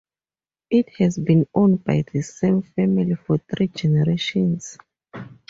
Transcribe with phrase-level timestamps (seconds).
[0.71, 4.79] It has been owned by the same family for three generations.